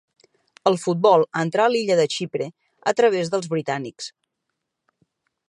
El 0.69 0.77
futbol 0.83 1.25
entrà 1.41 1.67
a 1.69 1.71
l'illa 1.73 1.99
de 2.01 2.07
Xipre 2.15 2.49
a 2.93 2.95
través 3.03 3.31
dels 3.35 3.53
britànics. 3.53 4.11